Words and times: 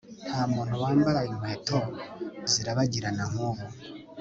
ntamuntu 0.29 0.73
wambara 0.83 1.19
inkweto 1.29 1.79
zirabagirana 2.51 3.23
nkubu 3.31 3.63